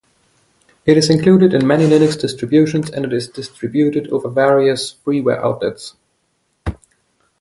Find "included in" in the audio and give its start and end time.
1.11-1.67